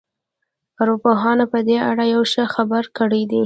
[0.81, 3.39] ارواپوهانو په دې اړه يوه ښه خبره کړې ده.